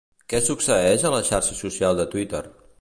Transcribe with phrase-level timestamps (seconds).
[0.31, 2.45] Què succeeix a la xarxa social de Twitter?